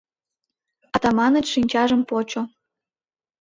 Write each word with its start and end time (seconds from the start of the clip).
Атаманыч 0.95 1.45
шинчажым 1.53 2.01
почо. 2.09 2.41